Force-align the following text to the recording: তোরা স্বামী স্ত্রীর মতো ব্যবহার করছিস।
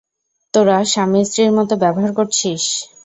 তোরা 0.53 0.77
স্বামী 0.91 1.21
স্ত্রীর 1.25 1.51
মতো 1.57 1.73
ব্যবহার 1.83 2.11
করছিস। 2.17 2.63